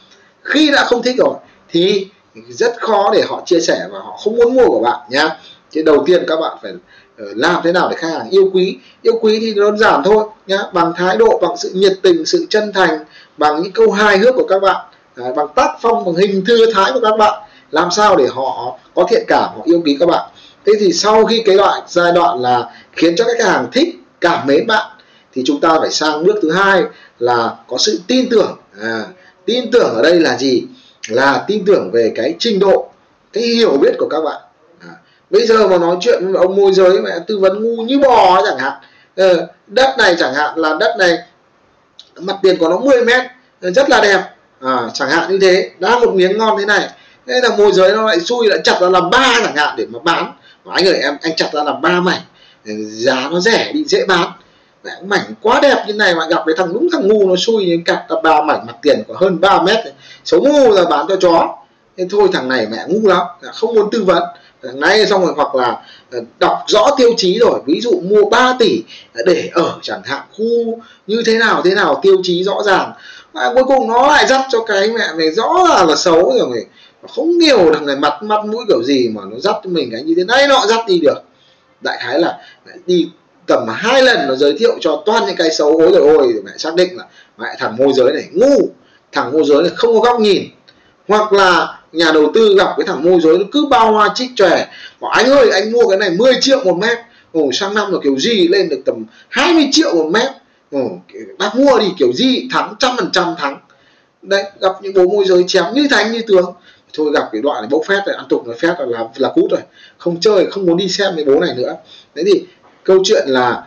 Khi 0.42 0.70
đã 0.70 0.84
không 0.84 1.02
thích 1.02 1.16
rồi 1.18 1.34
thì 1.68 2.08
rất 2.48 2.74
khó 2.80 3.10
để 3.14 3.22
họ 3.28 3.42
chia 3.46 3.60
sẻ 3.60 3.80
và 3.90 3.98
họ 3.98 4.18
không 4.24 4.36
muốn 4.36 4.54
mua 4.54 4.66
của 4.66 4.80
bạn 4.80 5.00
nhá 5.10 5.28
thì 5.72 5.82
đầu 5.82 6.02
tiên 6.06 6.24
các 6.28 6.36
bạn 6.40 6.56
phải 6.62 6.72
ờ, 7.18 7.26
làm 7.34 7.60
thế 7.64 7.72
nào 7.72 7.88
để 7.90 7.96
khách 7.96 8.08
hàng 8.08 8.30
yêu 8.30 8.50
quý. 8.52 8.78
Yêu 9.02 9.18
quý 9.20 9.38
thì 9.40 9.54
đơn 9.54 9.78
giản 9.78 10.02
thôi 10.04 10.24
nhá 10.46 10.58
bằng 10.72 10.92
thái 10.96 11.16
độ 11.16 11.38
bằng 11.42 11.56
sự 11.56 11.70
nhiệt 11.74 11.92
tình 12.02 12.26
sự 12.26 12.46
chân 12.50 12.72
thành 12.72 12.98
bằng 13.36 13.62
những 13.62 13.72
câu 13.72 13.90
hài 13.90 14.18
hước 14.18 14.34
của 14.34 14.46
các 14.48 14.62
bạn 14.62 14.86
à, 15.16 15.24
bằng 15.36 15.46
tác 15.56 15.70
phong 15.80 16.04
bằng 16.04 16.14
hình 16.14 16.44
thư 16.46 16.72
thái 16.72 16.92
của 16.94 17.00
các 17.00 17.16
bạn. 17.18 17.42
Làm 17.70 17.90
sao 17.90 18.16
để 18.16 18.26
họ 18.30 18.78
có 18.94 19.06
thiện 19.10 19.24
cảm 19.28 19.48
họ 19.56 19.62
yêu 19.64 19.82
quý 19.84 19.96
các 20.00 20.06
bạn. 20.06 20.30
Thế 20.66 20.72
thì 20.80 20.92
sau 20.92 21.24
khi 21.24 21.42
cái 21.46 21.56
đoạn 21.56 21.82
giai 21.88 22.12
đoạn 22.12 22.40
là 22.40 22.70
khiến 22.92 23.16
cho 23.16 23.24
khách 23.24 23.44
hàng 23.44 23.68
thích 23.72 23.88
cảm 24.20 24.46
mến 24.46 24.66
bạn 24.66 24.90
thì 25.32 25.42
chúng 25.46 25.60
ta 25.60 25.78
phải 25.80 25.90
sang 25.90 26.24
bước 26.24 26.38
thứ 26.42 26.50
hai 26.50 26.82
là 27.18 27.54
có 27.68 27.78
sự 27.78 28.00
tin 28.06 28.28
tưởng. 28.30 28.56
À, 28.82 29.04
tin 29.44 29.70
tưởng 29.70 29.94
ở 29.94 30.02
đây 30.02 30.20
là 30.20 30.36
gì? 30.38 30.64
Là 31.08 31.44
tin 31.48 31.64
tưởng 31.64 31.90
về 31.92 32.12
cái 32.14 32.34
trình 32.38 32.58
độ 32.58 32.90
cái 33.32 33.44
hiểu 33.44 33.78
biết 33.82 33.92
của 33.98 34.08
các 34.10 34.20
bạn 34.24 34.40
bây 35.30 35.46
giờ 35.46 35.68
mà 35.68 35.78
nói 35.78 35.96
chuyện 36.00 36.32
với 36.32 36.42
ông 36.42 36.56
môi 36.56 36.72
giới 36.72 37.00
mẹ 37.00 37.10
tư 37.26 37.38
vấn 37.38 37.64
ngu 37.64 37.82
như 37.82 37.98
bò 37.98 38.42
chẳng 38.46 38.58
hạn. 38.58 38.72
Ờ, 39.16 39.46
đất 39.66 39.94
này 39.98 40.16
chẳng 40.18 40.34
hạn 40.34 40.58
là 40.58 40.76
đất 40.80 40.96
này 40.98 41.18
mặt 42.20 42.36
tiền 42.42 42.56
của 42.58 42.68
nó 42.68 42.78
10 42.78 43.04
mét 43.04 43.22
rất 43.60 43.90
là 43.90 44.00
đẹp. 44.00 44.20
À, 44.60 44.78
chẳng 44.94 45.10
hạn 45.10 45.30
như 45.30 45.38
thế 45.38 45.70
đã 45.78 45.98
một 45.98 46.14
miếng 46.14 46.38
ngon 46.38 46.58
thế 46.58 46.66
này. 46.66 46.88
Thế 47.26 47.40
là 47.42 47.56
môi 47.56 47.72
giới 47.72 47.92
nó 47.92 48.06
lại 48.06 48.20
xui 48.20 48.46
lại 48.46 48.58
chặt 48.64 48.80
ra 48.80 48.88
làm 48.88 49.10
ba 49.10 49.40
chẳng 49.44 49.56
hạn 49.56 49.74
để 49.76 49.86
mà 49.90 49.98
bán. 50.04 50.32
Mà 50.64 50.72
anh 50.74 50.86
ơi 50.86 50.94
em 51.02 51.16
anh 51.22 51.36
chặt 51.36 51.48
ra 51.52 51.62
làm 51.62 51.80
ba 51.80 52.00
mảnh. 52.00 52.20
Ờ, 52.66 52.72
giá 52.78 53.28
nó 53.32 53.40
rẻ 53.40 53.70
đi 53.72 53.84
dễ 53.84 54.04
bán. 54.06 54.32
Mảnh 55.04 55.34
quá 55.42 55.60
đẹp 55.62 55.84
như 55.86 55.92
này 55.92 56.14
mà 56.14 56.26
gặp 56.26 56.42
cái 56.46 56.54
thằng 56.58 56.72
đúng 56.72 56.88
thằng 56.92 57.08
ngu 57.08 57.28
nó 57.28 57.36
xui 57.36 57.64
như 57.64 57.78
cặp 57.84 58.04
là 58.08 58.20
ba 58.22 58.42
mảnh 58.42 58.66
mặt 58.66 58.76
tiền 58.82 59.02
của 59.08 59.14
hơn 59.14 59.40
3 59.40 59.62
mét. 59.62 59.78
Xấu 60.24 60.40
ngu 60.40 60.70
là 60.70 60.84
bán 60.84 61.06
cho 61.08 61.16
chó. 61.16 61.56
Thế 61.96 62.06
thôi 62.10 62.28
thằng 62.32 62.48
này 62.48 62.66
mẹ 62.70 62.84
ngu 62.88 63.08
lắm 63.08 63.22
không 63.52 63.74
muốn 63.74 63.90
tư 63.90 64.04
vấn. 64.04 64.22
Ờ, 64.62 64.72
nay 64.72 65.06
xong 65.06 65.26
rồi 65.26 65.32
hoặc 65.36 65.54
là 65.54 65.82
ờ, 66.10 66.20
đọc 66.38 66.58
rõ 66.66 66.90
tiêu 66.96 67.10
chí 67.16 67.38
rồi. 67.38 67.60
Ví 67.66 67.80
dụ 67.80 68.00
mua 68.00 68.24
3 68.30 68.56
tỷ 68.58 68.82
ờ, 69.14 69.22
để 69.26 69.50
ở 69.52 69.78
chẳng 69.82 70.02
hạn 70.04 70.22
khu 70.32 70.80
như 71.06 71.22
thế 71.26 71.38
nào 71.38 71.62
thế 71.64 71.74
nào 71.74 72.00
tiêu 72.02 72.16
chí 72.22 72.44
rõ 72.44 72.62
ràng. 72.64 72.92
À, 73.32 73.50
cuối 73.54 73.64
cùng 73.64 73.88
nó 73.88 74.06
lại 74.08 74.26
dắt 74.26 74.40
cho 74.50 74.64
cái 74.64 74.88
mẹ 74.88 75.08
này 75.16 75.30
rõ 75.30 75.66
là 75.68 75.84
là 75.84 75.96
xấu 75.96 76.32
rồi 76.38 76.48
mày. 76.48 76.64
Không 77.14 77.38
nhiều 77.38 77.72
thằng 77.74 77.86
này 77.86 77.96
mặt 77.96 78.22
mặt 78.22 78.44
mũi 78.46 78.64
kiểu 78.68 78.82
gì 78.82 79.08
mà 79.08 79.22
nó 79.30 79.36
dắt 79.38 79.56
cho 79.64 79.70
mình 79.70 79.88
cái 79.92 80.02
như 80.02 80.14
thế. 80.16 80.24
Này 80.24 80.48
nọ 80.48 80.66
dắt 80.68 80.80
đi 80.86 81.00
được. 81.02 81.18
Đại 81.80 81.98
khái 82.00 82.18
là 82.18 82.38
đi 82.86 83.08
tầm 83.46 83.66
hai 83.68 84.02
lần 84.02 84.28
nó 84.28 84.34
giới 84.34 84.56
thiệu 84.58 84.72
cho 84.80 85.02
toàn 85.06 85.26
những 85.26 85.36
cái 85.36 85.50
xấu. 85.50 85.68
Ối 85.78 85.90
rồi 85.92 86.14
ôi 86.16 86.34
mẹ 86.44 86.52
xác 86.58 86.74
định 86.74 86.96
là 86.96 87.04
mẹ 87.38 87.48
thằng 87.58 87.76
môi 87.76 87.92
giới 87.92 88.12
này 88.12 88.24
ngu. 88.32 88.68
Thằng 89.12 89.32
môi 89.32 89.42
giới 89.44 89.62
này 89.62 89.72
không 89.76 89.94
có 89.94 90.00
góc 90.00 90.20
nhìn. 90.20 90.42
Hoặc 91.08 91.32
là 91.32 91.79
nhà 91.92 92.10
đầu 92.14 92.30
tư 92.34 92.54
gặp 92.58 92.74
cái 92.76 92.86
thằng 92.86 93.04
môi 93.04 93.20
giới 93.20 93.38
nó 93.38 93.44
cứ 93.52 93.66
bao 93.70 93.92
hoa 93.92 94.08
chích 94.14 94.30
chòe. 94.36 94.66
Bảo 95.00 95.10
anh 95.10 95.26
ơi 95.26 95.50
anh 95.50 95.72
mua 95.72 95.88
cái 95.88 95.98
này 95.98 96.10
10 96.10 96.34
triệu 96.40 96.64
một 96.64 96.76
mét. 96.76 96.98
Ồ 97.32 97.50
sang 97.52 97.74
năm 97.74 97.92
là 97.92 97.98
kiểu 98.02 98.18
gì 98.18 98.48
lên 98.48 98.68
được 98.68 98.82
tầm 98.84 99.04
20 99.28 99.68
triệu 99.72 99.94
một 99.94 100.10
mét. 100.12 100.30
Ồ 100.70 100.80
bác 101.38 101.56
mua 101.56 101.78
thì 101.78 101.86
kiểu 101.98 102.12
gì 102.12 102.48
thắng 102.52 102.74
trăm 102.78 102.96
phần 102.96 103.10
trăm 103.12 103.34
thắng. 103.38 103.60
Đấy 104.22 104.44
gặp 104.60 104.72
những 104.82 104.94
bố 104.94 105.06
môi 105.06 105.24
giới 105.24 105.44
chém 105.46 105.64
như 105.74 105.86
thánh 105.90 106.12
như 106.12 106.22
tướng. 106.26 106.54
Thôi 106.94 107.10
gặp 107.14 107.28
cái 107.32 107.42
đoạn 107.42 107.62
này 107.62 107.68
bốc 107.70 107.82
phét 107.86 108.06
rồi 108.06 108.14
ăn 108.14 108.26
tục 108.28 108.46
nói 108.46 108.56
phét 108.58 108.70
là 108.78 108.86
là, 108.86 109.04
là 109.16 109.28
cút 109.34 109.50
rồi. 109.50 109.60
Không 109.98 110.20
chơi 110.20 110.46
không 110.50 110.66
muốn 110.66 110.76
đi 110.76 110.88
xem 110.88 111.12
cái 111.16 111.24
bố 111.24 111.40
này 111.40 111.54
nữa. 111.56 111.76
Thế 112.14 112.22
thì 112.26 112.44
câu 112.84 112.98
chuyện 113.04 113.28
là 113.28 113.62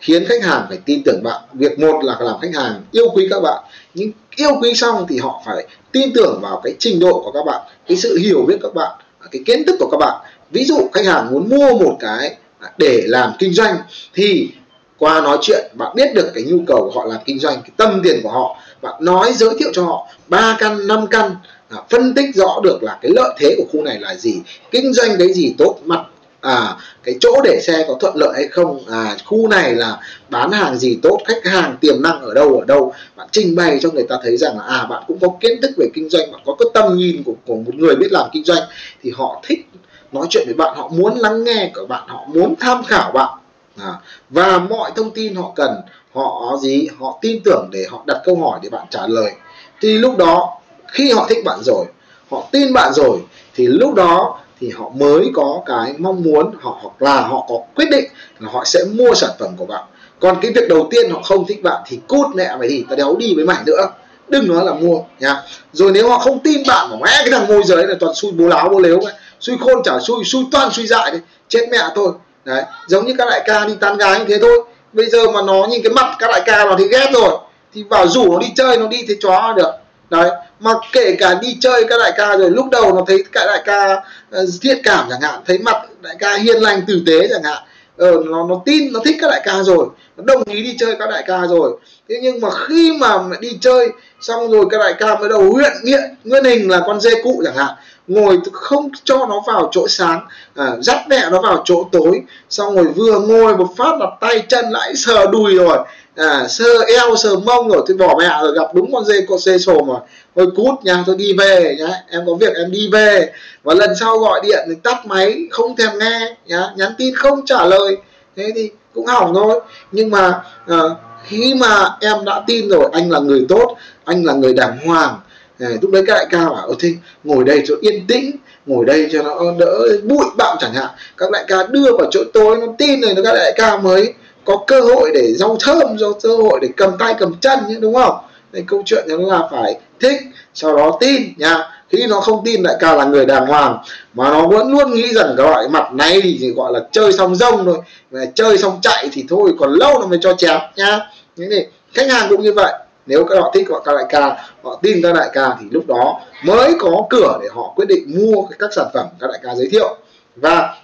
khiến 0.00 0.24
khách 0.28 0.42
hàng 0.42 0.66
phải 0.68 0.78
tin 0.84 1.02
tưởng 1.04 1.22
bạn. 1.22 1.42
Việc 1.52 1.78
một 1.78 2.04
là 2.04 2.16
làm 2.20 2.40
khách 2.40 2.54
hàng 2.54 2.82
yêu 2.92 3.06
quý 3.14 3.26
các 3.30 3.40
bạn. 3.40 3.64
Nhưng 3.94 4.10
yêu 4.36 4.50
quý 4.62 4.74
xong 4.74 5.06
thì 5.08 5.18
họ 5.18 5.42
phải 5.46 5.66
tin 5.92 6.12
tưởng 6.14 6.38
vào 6.42 6.60
cái 6.64 6.74
trình 6.78 7.00
độ 7.00 7.22
của 7.24 7.32
các 7.32 7.44
bạn, 7.46 7.60
cái 7.88 7.96
sự 7.96 8.18
hiểu 8.18 8.44
biết 8.48 8.56
các 8.62 8.74
bạn, 8.74 8.98
cái 9.30 9.42
kiến 9.46 9.64
thức 9.66 9.76
của 9.78 9.88
các 9.90 9.98
bạn. 10.00 10.20
Ví 10.50 10.64
dụ 10.64 10.88
khách 10.92 11.06
hàng 11.06 11.30
muốn 11.30 11.48
mua 11.48 11.78
một 11.78 11.96
cái 12.00 12.36
để 12.78 13.02
làm 13.06 13.32
kinh 13.38 13.52
doanh 13.52 13.76
thì 14.14 14.50
qua 14.98 15.20
nói 15.20 15.38
chuyện 15.40 15.70
bạn 15.74 15.92
biết 15.94 16.14
được 16.14 16.30
cái 16.34 16.44
nhu 16.44 16.58
cầu 16.66 16.78
của 16.84 17.00
họ 17.00 17.06
làm 17.06 17.20
kinh 17.24 17.38
doanh, 17.38 17.54
cái 17.54 17.70
tâm 17.76 18.00
tiền 18.04 18.20
của 18.22 18.30
họ, 18.30 18.58
bạn 18.82 18.94
nói 19.00 19.32
giới 19.32 19.50
thiệu 19.58 19.70
cho 19.72 19.84
họ 19.84 20.08
ba 20.28 20.56
căn, 20.60 20.86
năm 20.86 21.06
căn 21.06 21.36
à, 21.68 21.76
phân 21.90 22.14
tích 22.14 22.34
rõ 22.34 22.60
được 22.62 22.82
là 22.82 22.98
cái 23.02 23.12
lợi 23.14 23.34
thế 23.38 23.54
của 23.58 23.64
khu 23.72 23.82
này 23.84 23.98
là 24.00 24.14
gì, 24.14 24.40
kinh 24.70 24.92
doanh 24.92 25.10
cái 25.18 25.32
gì 25.32 25.54
tốt, 25.58 25.78
mặt 25.84 26.04
à 26.40 26.76
cái 27.02 27.14
chỗ 27.20 27.40
để 27.44 27.60
xe 27.62 27.84
có 27.88 27.96
thuận 28.00 28.16
lợi 28.16 28.32
hay 28.34 28.48
không? 28.48 28.84
À 28.90 29.16
khu 29.24 29.48
này 29.48 29.74
là 29.74 30.00
bán 30.28 30.52
hàng 30.52 30.76
gì 30.76 30.98
tốt 31.02 31.18
khách 31.24 31.44
hàng 31.44 31.76
tiềm 31.80 32.02
năng 32.02 32.20
ở 32.22 32.34
đâu 32.34 32.58
ở 32.58 32.64
đâu? 32.64 32.92
Bạn 33.16 33.28
trình 33.32 33.56
bày 33.56 33.78
cho 33.82 33.90
người 33.90 34.06
ta 34.08 34.16
thấy 34.22 34.36
rằng 34.36 34.58
là 34.58 34.64
à 34.64 34.86
bạn 34.86 35.02
cũng 35.06 35.18
có 35.20 35.28
kiến 35.40 35.60
thức 35.62 35.70
về 35.76 35.86
kinh 35.94 36.08
doanh 36.08 36.32
bạn 36.32 36.40
có 36.46 36.56
cái 36.58 36.66
tầm 36.74 36.96
nhìn 36.96 37.22
của, 37.22 37.34
của 37.46 37.54
một 37.54 37.74
người 37.74 37.96
biết 37.96 38.12
làm 38.12 38.30
kinh 38.32 38.44
doanh 38.44 38.62
thì 39.02 39.12
họ 39.16 39.42
thích 39.46 39.66
nói 40.12 40.26
chuyện 40.30 40.42
với 40.46 40.54
bạn 40.54 40.76
họ 40.76 40.88
muốn 40.88 41.18
lắng 41.18 41.44
nghe 41.44 41.70
của 41.74 41.86
bạn 41.86 42.02
họ 42.06 42.24
muốn 42.26 42.54
tham 42.60 42.84
khảo 42.84 43.12
bạn. 43.12 43.38
À, 43.76 43.92
và 44.30 44.58
mọi 44.58 44.90
thông 44.96 45.10
tin 45.10 45.34
họ 45.34 45.52
cần 45.56 45.70
họ 46.12 46.56
gì 46.62 46.88
họ 46.98 47.18
tin 47.22 47.42
tưởng 47.44 47.68
để 47.72 47.86
họ 47.90 48.02
đặt 48.06 48.22
câu 48.24 48.36
hỏi 48.36 48.60
để 48.62 48.68
bạn 48.68 48.86
trả 48.90 49.06
lời. 49.06 49.32
Thì 49.80 49.98
lúc 49.98 50.16
đó 50.16 50.60
khi 50.88 51.12
họ 51.12 51.26
thích 51.28 51.44
bạn 51.44 51.58
rồi 51.62 51.84
họ 52.30 52.48
tin 52.52 52.72
bạn 52.72 52.92
rồi 52.92 53.18
thì 53.54 53.66
lúc 53.66 53.94
đó 53.94 54.38
thì 54.60 54.68
họ 54.68 54.88
mới 54.94 55.30
có 55.34 55.60
cái 55.66 55.94
mong 55.98 56.22
muốn, 56.22 56.54
họ, 56.60 56.78
hoặc 56.82 57.02
là 57.02 57.20
họ 57.20 57.46
có 57.48 57.54
quyết 57.76 57.90
định 57.90 58.04
là 58.38 58.50
họ 58.52 58.64
sẽ 58.64 58.80
mua 58.92 59.14
sản 59.14 59.30
phẩm 59.38 59.48
của 59.56 59.66
bạn. 59.66 59.84
Còn 60.20 60.38
cái 60.42 60.52
việc 60.54 60.68
đầu 60.68 60.88
tiên 60.90 61.10
họ 61.10 61.22
không 61.22 61.46
thích 61.46 61.62
bạn 61.62 61.82
thì 61.86 62.00
cút 62.08 62.26
mẹ 62.34 62.56
mày 62.58 62.68
đi 62.68 62.84
tao 62.88 62.96
đéo 62.96 63.16
đi 63.18 63.34
với 63.34 63.44
mày 63.44 63.56
nữa. 63.66 63.88
Đừng 64.28 64.48
nói 64.48 64.64
là 64.64 64.72
mua 64.72 64.98
nha 65.20 65.42
rồi 65.72 65.90
nếu 65.94 66.08
họ 66.08 66.18
không 66.18 66.38
tin 66.38 66.62
bạn 66.66 66.90
mà 66.90 66.96
mẹ 67.02 67.10
cái 67.16 67.30
thằng 67.30 67.48
môi 67.48 67.62
giới 67.64 67.86
này, 67.86 67.96
toàn 68.00 68.14
xui 68.14 68.32
bố 68.32 68.46
láo 68.46 68.68
bố 68.68 68.78
lếu 68.78 69.00
ấy, 69.00 69.14
xui 69.40 69.56
khôn 69.60 69.82
chả 69.84 69.92
xui 70.00 70.24
xui 70.24 70.44
toàn 70.52 70.70
xui 70.70 70.86
dại 70.86 71.10
đấy, 71.10 71.20
chết 71.48 71.68
mẹ 71.70 71.78
thôi. 71.94 72.12
Đấy, 72.44 72.62
giống 72.86 73.06
như 73.06 73.14
các 73.18 73.28
đại 73.30 73.42
ca 73.46 73.66
đi 73.66 73.74
tán 73.80 73.96
gái 73.96 74.18
như 74.18 74.24
thế 74.28 74.38
thôi. 74.40 74.64
Bây 74.92 75.06
giờ 75.06 75.30
mà 75.30 75.42
nó 75.42 75.66
nhìn 75.70 75.82
cái 75.82 75.92
mặt 75.92 76.16
các 76.18 76.30
đại 76.32 76.42
ca 76.46 76.64
nó 76.64 76.76
thì 76.78 76.88
ghét 76.88 77.10
rồi. 77.12 77.38
Thì 77.74 77.82
vào 77.82 78.08
rủ 78.08 78.32
nó 78.32 78.38
đi 78.38 78.46
chơi, 78.56 78.76
nó 78.76 78.86
đi 78.86 79.04
thế 79.08 79.14
chó 79.20 79.52
được. 79.56 79.70
Đấy 80.10 80.30
mà 80.60 80.70
kể 80.92 81.16
cả 81.18 81.38
đi 81.42 81.56
chơi 81.60 81.84
các 81.88 81.96
đại 81.98 82.12
ca 82.16 82.36
rồi 82.36 82.50
lúc 82.50 82.66
đầu 82.70 82.94
nó 82.94 83.04
thấy 83.06 83.24
các 83.32 83.46
đại 83.46 83.62
ca 83.64 84.02
ờ, 84.30 84.46
thiện 84.62 84.78
cảm 84.82 85.06
chẳng 85.10 85.20
hạn 85.20 85.40
thấy 85.46 85.58
mặt 85.58 85.76
đại 86.02 86.16
ca 86.18 86.36
hiền 86.36 86.62
lành 86.62 86.82
tử 86.86 87.02
tế 87.06 87.28
chẳng 87.30 87.42
hạn. 87.42 87.62
Ờ, 87.96 88.12
nó 88.26 88.46
nó 88.48 88.62
tin 88.64 88.92
nó 88.92 89.00
thích 89.04 89.16
các 89.20 89.28
đại 89.30 89.40
ca 89.44 89.62
rồi 89.62 89.86
nó 90.16 90.24
đồng 90.26 90.42
ý 90.46 90.62
đi 90.62 90.76
chơi 90.78 90.96
các 90.98 91.10
đại 91.10 91.22
ca 91.26 91.46
rồi. 91.46 91.78
Thế 92.08 92.16
nhưng 92.22 92.40
mà 92.40 92.48
khi 92.68 92.92
mà 93.00 93.18
đi 93.40 93.58
chơi 93.60 93.88
xong 94.20 94.50
rồi 94.50 94.64
các 94.70 94.78
đại 94.78 94.94
ca 94.98 95.14
mới 95.18 95.28
đầu 95.28 95.52
huyện 95.52 95.72
nghiện 95.82 96.00
nguyên 96.24 96.44
hình 96.44 96.70
là 96.70 96.82
con 96.86 97.00
dê 97.00 97.10
cụ 97.22 97.42
chẳng 97.44 97.56
hạn 97.56 97.74
ngồi 98.06 98.38
không 98.52 98.90
cho 99.04 99.26
nó 99.26 99.42
vào 99.46 99.68
chỗ 99.72 99.88
sáng 99.88 100.26
à, 100.54 100.76
dắt 100.80 100.98
mẹ 101.08 101.30
nó 101.30 101.40
vào 101.40 101.62
chỗ 101.64 101.88
tối 101.92 102.22
xong 102.50 102.76
rồi 102.76 102.84
vừa 102.84 103.18
ngồi 103.18 103.56
một 103.56 103.68
phát 103.76 104.00
là 104.00 104.06
tay 104.20 104.42
chân 104.48 104.70
lại 104.70 104.96
sờ 104.96 105.26
đùi 105.26 105.54
rồi 105.54 105.78
à, 106.20 106.48
sơ 106.48 106.84
eo 106.94 107.16
sờ 107.16 107.36
mông 107.36 107.68
rồi 107.68 107.82
thì 107.88 107.94
bỏ 107.94 108.14
mẹ 108.18 108.28
rồi 108.42 108.54
gặp 108.54 108.74
đúng 108.74 108.92
con 108.92 109.04
dê 109.04 109.14
con 109.28 109.38
dê 109.38 109.58
sồm 109.58 109.86
rồi 109.86 110.00
thôi 110.36 110.46
cút 110.56 110.84
nha 110.84 111.04
tôi 111.06 111.16
đi 111.16 111.32
về 111.38 111.76
nhá. 111.78 111.88
Em 112.10 112.22
có 112.26 112.34
việc 112.34 112.56
em 112.56 112.70
đi 112.70 112.88
về. 112.92 113.32
Và 113.62 113.74
lần 113.74 113.90
sau 114.00 114.18
gọi 114.18 114.40
điện 114.42 114.64
thì 114.68 114.74
tắt 114.82 115.06
máy 115.06 115.38
không 115.50 115.76
thèm 115.76 115.98
nghe 115.98 116.36
nhá. 116.46 116.70
Nhắn 116.76 116.92
tin 116.98 117.14
không 117.14 117.46
trả 117.46 117.64
lời. 117.64 117.96
Thế 118.36 118.52
thì 118.54 118.70
cũng 118.94 119.06
hỏng 119.06 119.34
thôi. 119.34 119.60
Nhưng 119.92 120.10
mà 120.10 120.42
à, 120.66 120.76
khi 121.24 121.54
mà 121.54 121.96
em 122.00 122.24
đã 122.24 122.42
tin 122.46 122.68
rồi 122.68 122.84
anh 122.92 123.10
là 123.10 123.18
người 123.18 123.46
tốt 123.48 123.76
anh 124.04 124.24
là 124.24 124.32
người 124.32 124.54
đàng 124.54 124.78
hoàng. 124.86 125.20
À, 125.58 125.68
lúc 125.82 125.90
đấy 125.90 126.02
các 126.06 126.14
đại 126.14 126.26
ca 126.30 126.48
bảo 126.48 126.74
thế 126.78 126.88
ngồi 127.24 127.44
đây 127.44 127.62
cho 127.66 127.74
yên 127.80 128.06
tĩnh 128.06 128.30
ngồi 128.66 128.84
đây 128.84 129.08
cho 129.12 129.22
nó 129.22 129.38
đỡ 129.58 129.78
bụi 130.04 130.24
bặm 130.36 130.56
chẳng 130.60 130.74
hạn. 130.74 130.88
Các 131.16 131.30
đại 131.30 131.44
ca 131.48 131.66
đưa 131.70 131.96
vào 131.98 132.08
chỗ 132.10 132.20
tối 132.32 132.56
nó 132.56 132.66
tin 132.78 133.00
rồi 133.00 133.14
các 133.24 133.32
đại 133.34 133.52
ca 133.56 133.76
mới 133.76 134.14
có 134.44 134.56
cơ 134.66 134.80
hội 134.80 135.10
để 135.14 135.32
rau 135.32 135.56
thơm, 135.60 135.98
do 135.98 136.12
cơ 136.22 136.36
hội 136.36 136.58
để 136.62 136.68
cầm 136.76 136.98
tay, 136.98 137.14
cầm 137.18 137.34
chân 137.40 137.58
nhé, 137.68 137.74
đúng 137.80 137.94
không? 137.94 138.18
Nên 138.52 138.66
câu 138.66 138.82
chuyện 138.86 139.04
nó 139.08 139.16
là 139.16 139.48
phải 139.50 139.80
thích, 140.00 140.20
sau 140.54 140.76
đó 140.76 140.98
tin 141.00 141.22
nha. 141.36 141.68
Khi 141.88 142.06
nó 142.08 142.20
không 142.20 142.44
tin, 142.44 142.62
đại 142.62 142.74
ca 142.80 142.94
là 142.94 143.04
người 143.04 143.26
đàng 143.26 143.46
hoàng. 143.46 143.78
Mà 144.14 144.30
nó 144.30 144.46
vẫn 144.46 144.72
luôn 144.72 144.94
nghĩ 144.94 145.14
rằng 145.14 145.34
cái 145.36 145.46
loại 145.46 145.68
mặt 145.68 145.92
này 145.92 146.20
thì 146.22 146.36
chỉ 146.40 146.50
gọi 146.50 146.72
là 146.72 146.80
chơi 146.92 147.12
xong 147.12 147.34
rông 147.34 147.64
thôi. 147.64 147.78
Mà 148.10 148.20
chơi 148.34 148.58
xong 148.58 148.78
chạy 148.82 149.08
thì 149.12 149.24
thôi, 149.28 149.52
còn 149.58 149.72
lâu 149.72 150.00
nó 150.00 150.06
mới 150.06 150.18
cho 150.22 150.34
chém 150.34 150.58
nha. 150.76 151.00
Thế 151.36 151.44
thì 151.50 151.66
khách 151.94 152.10
hàng 152.10 152.26
cũng 152.28 152.42
như 152.42 152.52
vậy. 152.52 152.72
Nếu 153.06 153.24
các 153.24 153.40
họ 153.40 153.50
thích 153.54 153.66
họ 153.70 153.80
các 153.80 153.92
đại 153.94 154.04
ca, 154.08 154.50
họ 154.62 154.78
tin 154.82 155.02
các 155.02 155.14
đại 155.14 155.28
ca 155.32 155.56
thì 155.60 155.66
lúc 155.70 155.86
đó 155.86 156.20
mới 156.44 156.72
có 156.78 157.02
cửa 157.10 157.38
để 157.42 157.48
họ 157.54 157.72
quyết 157.76 157.88
định 157.88 158.04
mua 158.18 158.42
các 158.58 158.70
sản 158.76 158.86
phẩm 158.94 159.06
các 159.20 159.26
đại 159.26 159.40
ca 159.42 159.54
giới 159.54 159.68
thiệu. 159.72 159.96
Và 160.36 160.74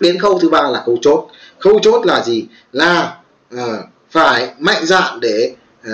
đến 0.00 0.18
khâu 0.18 0.38
thứ 0.38 0.48
ba 0.48 0.62
là 0.62 0.82
khâu 0.86 0.96
chốt. 1.02 1.28
Khâu 1.58 1.78
chốt 1.82 2.06
là 2.06 2.22
gì? 2.22 2.46
Là 2.72 3.16
uh, 3.54 3.60
phải 4.10 4.48
mạnh 4.58 4.86
dạn 4.86 5.20
để 5.20 5.52
uh, 5.86 5.92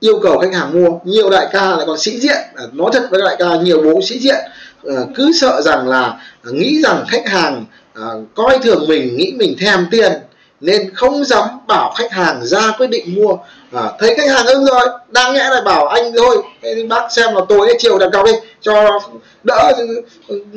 yêu 0.00 0.20
cầu 0.22 0.38
khách 0.38 0.54
hàng 0.54 0.72
mua. 0.72 0.98
Nhiều 1.04 1.30
đại 1.30 1.48
ca 1.52 1.76
lại 1.76 1.84
còn 1.86 1.98
sĩ 1.98 2.20
diện. 2.20 2.40
Uh, 2.64 2.74
nói 2.74 2.90
thật 2.92 3.08
với 3.10 3.20
đại 3.24 3.36
ca 3.38 3.56
nhiều 3.56 3.82
bố 3.82 4.00
sĩ 4.02 4.18
diện 4.18 4.44
uh, 4.88 5.08
cứ 5.14 5.32
sợ 5.40 5.62
rằng 5.64 5.88
là 5.88 6.20
uh, 6.48 6.54
nghĩ 6.54 6.82
rằng 6.82 7.04
khách 7.08 7.28
hàng 7.28 7.64
uh, 8.00 8.04
coi 8.34 8.58
thường 8.58 8.84
mình 8.88 9.16
nghĩ 9.16 9.34
mình 9.36 9.56
thèm 9.60 9.86
tiền 9.90 10.12
nên 10.60 10.94
không 10.94 11.24
dám 11.24 11.48
bảo 11.66 11.94
khách 11.96 12.12
hàng 12.12 12.44
ra 12.44 12.72
quyết 12.78 12.86
định 12.86 13.14
mua. 13.14 13.36
À, 13.72 13.82
thấy 13.98 14.14
khách 14.16 14.30
hàng 14.30 14.46
ưng 14.46 14.64
rồi 14.64 14.86
đang 15.08 15.34
nhẽ 15.34 15.48
lại 15.50 15.62
bảo 15.64 15.86
anh 15.86 16.12
thôi. 16.16 16.42
Thế 16.62 16.86
bác 16.88 17.12
xem 17.12 17.34
là 17.34 17.40
tối 17.48 17.74
chiều 17.78 17.98
đặt 17.98 18.08
cọc 18.12 18.26
đi 18.26 18.32
cho 18.60 19.00
đỡ 19.42 19.72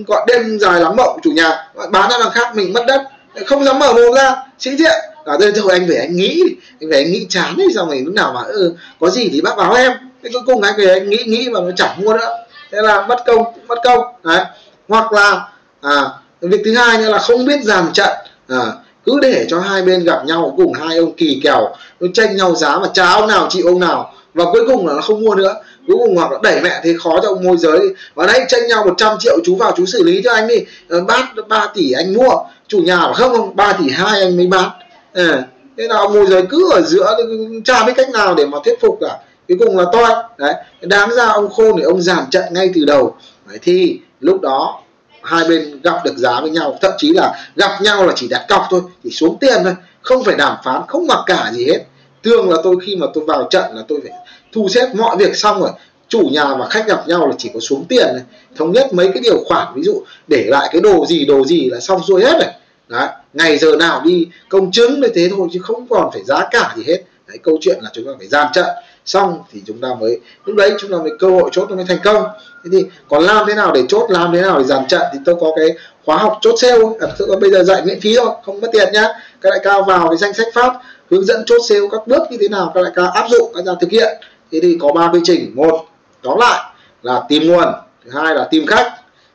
gọi 0.07 0.25
đêm 0.27 0.59
dài 0.59 0.81
lắm 0.81 0.95
mộng 0.95 1.19
chủ 1.23 1.31
nhà. 1.31 1.67
Bán 1.91 2.09
ra 2.11 2.17
đằng 2.19 2.31
khác 2.31 2.55
mình 2.55 2.73
mất 2.73 2.83
đất. 2.87 3.01
Không 3.45 3.63
dám 3.63 3.79
mở 3.79 3.93
mồm 3.93 4.13
ra 4.15 4.35
sĩ 4.59 4.75
diện. 4.75 4.99
À 5.25 5.33
đây 5.39 5.51
thôi 5.55 5.67
anh 5.71 5.87
về 5.87 5.95
anh 5.95 6.15
nghĩ 6.15 6.43
anh 6.81 6.89
về 6.89 6.97
anh 6.97 7.11
nghĩ 7.11 7.25
chán 7.29 7.53
đi 7.57 7.63
xong 7.75 7.87
rồi 7.89 8.01
lúc 8.05 8.13
nào 8.13 8.31
mà 8.33 8.41
ừ, 8.41 8.73
có 8.99 9.09
gì 9.09 9.29
thì 9.33 9.41
bác 9.41 9.57
báo 9.57 9.73
em. 9.73 9.91
Thế 10.23 10.29
cuối 10.33 10.41
cùng 10.45 10.61
anh 10.61 10.73
về 10.77 10.93
anh 10.93 11.09
nghĩ 11.09 11.23
nghĩ 11.25 11.49
mà 11.49 11.59
nó 11.59 11.71
chẳng 11.75 12.01
mua 12.05 12.13
nữa. 12.13 12.37
Thế 12.71 12.81
là 12.81 13.07
mất 13.07 13.23
công 13.25 13.43
mất 13.67 13.79
công 13.83 14.05
đấy. 14.23 14.45
Hoặc 14.87 15.13
là 15.13 15.47
à, 15.81 16.09
việc 16.41 16.61
thứ 16.65 16.77
hai 16.77 16.97
nữa 16.97 17.09
là 17.09 17.19
không 17.19 17.45
biết 17.45 17.63
dàn 17.63 17.93
trận. 17.93 18.09
À, 18.49 18.61
cứ 19.05 19.19
để 19.21 19.45
cho 19.49 19.59
hai 19.59 19.81
bên 19.81 20.03
gặp 20.03 20.25
nhau 20.25 20.53
cùng 20.57 20.73
hai 20.73 20.97
ông 20.97 21.13
kỳ 21.13 21.39
kèo 21.43 21.75
nó 21.99 22.07
tranh 22.13 22.35
nhau 22.37 22.55
giá 22.55 22.79
mà 22.79 22.87
cha 22.93 23.11
ông 23.11 23.27
nào 23.27 23.47
chị 23.49 23.61
ông 23.61 23.79
nào. 23.79 24.13
Và 24.33 24.45
cuối 24.51 24.63
cùng 24.67 24.87
là 24.87 24.93
nó 24.93 25.01
không 25.01 25.21
mua 25.21 25.35
nữa. 25.35 25.55
Cuối 25.87 25.97
cùng 25.99 26.15
hoặc 26.15 26.31
là 26.31 26.39
đẩy 26.43 26.61
mẹ 26.61 26.81
thế 26.83 26.93
khó 27.03 27.19
cho 27.23 27.29
ông 27.29 27.43
môi 27.43 27.57
giới. 27.57 27.79
Và 28.15 28.25
đấy 28.25 28.45
tranh 28.47 28.67
nhau 28.67 28.85
100 28.85 29.17
triệu 29.19 29.39
chú 29.45 29.55
vào 29.55 29.73
chú 29.77 29.85
xử 29.85 30.03
lý 30.03 30.21
cho 30.23 30.33
anh 30.33 30.47
đi. 30.47 30.55
Ờ, 30.89 31.01
bát 31.01 31.25
3 31.47 31.67
tỷ 31.73 31.91
anh 31.91 32.13
mua. 32.13 32.35
Chủ 32.67 32.79
nhà 32.79 32.97
bảo 32.97 33.13
không 33.13 33.31
không 33.31 33.55
3 33.55 33.73
tỷ 33.73 33.89
hai 33.89 34.21
anh 34.21 34.37
mới 34.37 34.47
bán 34.47 34.69
à, 35.13 35.27
ờ, 35.27 35.43
thế 35.77 35.87
là 35.87 35.95
ông 35.95 36.13
môi 36.13 36.25
giới 36.25 36.43
cứ 36.49 36.71
ở 36.71 36.81
giữa 36.81 37.17
cha 37.65 37.83
biết 37.85 37.93
cách 37.95 38.09
nào 38.09 38.35
để 38.35 38.45
mà 38.45 38.57
thuyết 38.65 38.81
phục 38.81 38.97
cả. 39.01 39.17
Cuối 39.47 39.57
cùng 39.59 39.77
là 39.77 39.85
toi. 39.91 40.09
Đấy 40.37 40.53
đáng 40.81 41.15
ra 41.15 41.25
ông 41.25 41.49
khôn 41.49 41.77
thì 41.77 41.83
ông 41.83 42.01
giảm 42.01 42.25
trận 42.31 42.43
ngay 42.51 42.71
từ 42.75 42.85
đầu. 42.85 43.15
Đấy, 43.49 43.59
thì 43.61 43.99
lúc 44.19 44.41
đó 44.41 44.82
hai 45.23 45.43
bên 45.49 45.81
gặp 45.81 45.95
được 46.05 46.17
giá 46.17 46.41
với 46.41 46.49
nhau, 46.49 46.77
thậm 46.81 46.91
chí 46.97 47.13
là 47.13 47.33
gặp 47.55 47.81
nhau 47.81 48.05
là 48.07 48.13
chỉ 48.15 48.27
đặt 48.27 48.45
cọc 48.49 48.63
thôi, 48.69 48.81
chỉ 49.03 49.09
xuống 49.09 49.37
tiền 49.39 49.61
thôi, 49.63 49.75
không 50.01 50.23
phải 50.23 50.35
đàm 50.35 50.57
phán, 50.63 50.81
không 50.87 51.07
mặc 51.07 51.19
cả 51.25 51.51
gì 51.53 51.65
hết. 51.65 51.79
Thường 52.23 52.49
là 52.49 52.57
tôi 52.63 52.75
khi 52.85 52.95
mà 52.95 53.07
tôi 53.13 53.23
vào 53.27 53.47
trận 53.49 53.75
là 53.75 53.83
tôi 53.87 53.99
phải 54.03 54.11
thu 54.51 54.69
xếp 54.69 54.89
mọi 54.95 55.17
việc 55.17 55.35
xong 55.35 55.61
rồi, 55.61 55.69
chủ 56.07 56.29
nhà 56.31 56.55
và 56.55 56.67
khách 56.69 56.87
gặp 56.87 57.07
nhau 57.07 57.27
là 57.27 57.35
chỉ 57.37 57.49
có 57.53 57.59
xuống 57.59 57.85
tiền 57.89 58.07
này 58.13 58.23
thống 58.55 58.71
nhất 58.71 58.93
mấy 58.93 59.09
cái 59.13 59.21
điều 59.23 59.43
khoản, 59.45 59.67
ví 59.75 59.83
dụ 59.83 60.03
để 60.27 60.45
lại 60.47 60.69
cái 60.71 60.81
đồ 60.81 61.05
gì 61.05 61.25
đồ 61.25 61.45
gì 61.45 61.69
là 61.69 61.79
xong 61.79 62.01
xuôi 62.07 62.23
hết 62.23 62.33
rồi. 62.33 62.51
Đấy, 62.87 63.07
ngày 63.33 63.57
giờ 63.57 63.75
nào 63.75 64.01
đi 64.05 64.27
công 64.49 64.71
chứng 64.71 65.01
như 65.01 65.07
thế 65.15 65.29
thôi, 65.29 65.47
chứ 65.53 65.59
không 65.63 65.87
còn 65.89 66.09
phải 66.13 66.23
giá 66.23 66.47
cả 66.51 66.73
gì 66.77 66.83
hết 66.87 67.03
đấy 67.33 67.39
câu 67.43 67.57
chuyện 67.61 67.77
là 67.81 67.89
chúng 67.93 68.05
ta 68.05 68.11
phải 68.17 68.27
gian 68.27 68.47
trận. 68.53 68.65
Xong 69.05 69.43
thì 69.51 69.61
chúng 69.65 69.81
ta 69.81 69.87
mới 69.99 70.19
lúc 70.45 70.55
đấy 70.55 70.73
chúng 70.79 70.91
ta 70.91 70.97
mới 70.97 71.11
cơ 71.19 71.29
hội 71.29 71.49
chốt 71.51 71.69
nó 71.69 71.75
mới 71.75 71.85
thành 71.85 71.97
công. 72.03 72.23
Thế 72.63 72.69
thì 72.71 72.85
còn 73.09 73.23
làm 73.23 73.45
thế 73.47 73.53
nào 73.55 73.71
để 73.71 73.83
chốt 73.89 74.05
làm 74.09 74.33
thế 74.33 74.41
nào 74.41 74.59
để 74.59 74.63
dàn 74.63 74.87
trận 74.87 75.01
thì 75.13 75.19
tôi 75.25 75.35
có 75.39 75.51
cái 75.55 75.67
khóa 76.05 76.17
học 76.17 76.37
chốt 76.41 76.55
sale. 76.57 76.83
À, 76.99 77.07
tôi 77.17 77.37
bây 77.37 77.51
giờ 77.51 77.63
dạy 77.63 77.81
miễn 77.85 77.99
phí 78.01 78.15
thôi 78.17 78.35
không 78.45 78.61
mất 78.61 78.67
tiền 78.71 78.93
nhá. 78.93 79.07
Các 79.41 79.49
đại 79.49 79.59
ca 79.63 79.81
vào 79.81 80.07
cái 80.07 80.17
danh 80.17 80.33
sách 80.33 80.47
phát 80.53 80.73
hướng 81.11 81.25
dẫn 81.25 81.43
chốt 81.45 81.61
sale 81.69 81.81
các 81.91 82.07
bước 82.07 82.31
như 82.31 82.37
thế 82.41 82.47
nào 82.47 82.71
các 82.75 82.81
đại 82.81 82.91
ca 82.95 83.07
áp 83.07 83.27
dụng 83.29 83.51
các 83.55 83.65
ra 83.65 83.73
thực 83.81 83.89
hiện. 83.89 84.17
Thế 84.51 84.59
thì 84.61 84.77
có 84.81 84.91
ba 84.93 85.09
quy 85.13 85.19
trình. 85.23 85.51
Một 85.55 85.85
tóm 86.21 86.37
lại 86.37 86.73
là 87.01 87.23
tìm 87.29 87.47
nguồn. 87.47 87.73
Thứ 88.05 88.11
hai 88.13 88.35
là 88.35 88.47
tìm 88.51 88.65
khách. 88.65 88.93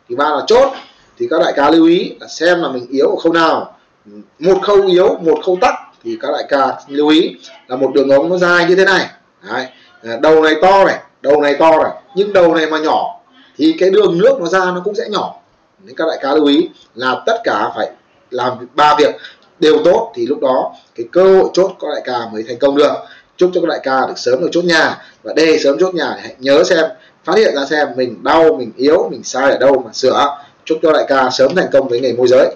Thứ 0.09 0.17
ba 0.17 0.31
là 0.31 0.43
chốt. 0.47 0.73
Thì 1.19 1.27
các 1.31 1.41
đại 1.41 1.53
ca 1.57 1.71
lưu 1.71 1.87
ý 1.87 2.13
là 2.21 2.27
xem 2.27 2.63
là 2.63 2.69
mình 2.69 2.87
yếu 2.91 3.11
ở 3.11 3.17
khâu 3.17 3.33
nào. 3.33 3.77
Một 4.39 4.59
khâu 4.63 4.87
yếu 4.87 5.19
một 5.21 5.39
khâu 5.47 5.59
tắc 5.61 5.75
thì 6.05 6.19
các 6.21 6.29
đại 6.33 6.45
ca 6.49 6.81
lưu 6.89 7.09
ý 7.09 7.37
là 7.69 7.77
một 7.77 7.91
đường 7.95 8.11
ống 8.11 8.29
nó 8.29 8.37
dài 8.37 8.67
như 8.69 8.75
thế 8.77 8.85
này. 8.85 9.07
Đấy. 9.49 9.67
Đầu 10.21 10.43
này 10.43 10.55
to 10.63 10.85
này, 10.85 10.99
đầu 11.23 11.41
này 11.41 11.55
to 11.59 11.71
này, 11.83 11.93
nhưng 12.15 12.33
đầu 12.33 12.55
này 12.55 12.67
mà 12.67 12.79
nhỏ 12.79 13.21
thì 13.57 13.77
cái 13.79 13.91
đường 13.91 14.19
nước 14.19 14.41
nó 14.41 14.47
ra 14.47 14.65
nó 14.65 14.81
cũng 14.85 14.95
sẽ 14.95 15.05
nhỏ. 15.11 15.35
Nên 15.85 15.97
các 15.97 16.05
đại 16.09 16.19
ca 16.23 16.33
lưu 16.33 16.47
ý 16.47 16.69
là 16.95 17.23
tất 17.27 17.41
cả 17.45 17.71
phải 17.77 17.91
làm 18.31 18.53
ba 18.75 18.95
việc 18.99 19.15
đều 19.61 19.79
tốt 19.85 20.13
thì 20.15 20.27
lúc 20.27 20.41
đó 20.41 20.75
cái 20.95 21.07
cơ 21.13 21.41
hội 21.41 21.51
chốt 21.53 21.73
các 21.81 21.89
đại 21.95 22.03
ca 22.05 22.19
mới 22.33 22.45
thành 22.49 22.59
công 22.59 22.77
được. 22.77 22.93
Chúc 23.37 23.51
cho 23.55 23.61
các 23.61 23.69
đại 23.69 23.81
ca 23.83 24.07
được 24.07 24.19
sớm 24.19 24.41
được 24.41 24.49
chốt 24.53 24.65
nhà 24.65 24.99
và 25.23 25.33
để 25.37 25.59
sớm 25.59 25.77
chốt 25.81 25.95
nhà 25.95 26.13
thì 26.17 26.21
hãy 26.23 26.35
nhớ 26.39 26.65
xem, 26.65 26.85
phát 27.25 27.37
hiện 27.37 27.55
ra 27.55 27.65
xem 27.65 27.89
mình 27.97 28.23
đau, 28.23 28.55
mình 28.59 28.73
yếu, 28.77 29.09
mình 29.11 29.23
sai 29.23 29.51
ở 29.51 29.59
đâu 29.59 29.83
mà 29.87 29.93
sửa. 29.93 30.39
Chúc 30.65 30.79
cho 30.83 30.93
đại 30.93 31.05
ca 31.09 31.31
sớm 31.31 31.55
thành 31.55 31.69
công 31.73 31.89
với 31.89 32.01
nghề 32.01 32.13
môi 32.13 32.29
giới. 32.29 32.55